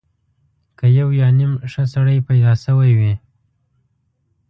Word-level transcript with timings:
که 0.77 0.85
یو 0.99 1.07
یا 1.19 1.27
نیم 1.37 1.53
ښه 1.71 1.83
سړی 1.93 2.17
پیدا 2.27 2.53
شوی 2.63 2.91
وي. 2.99 3.13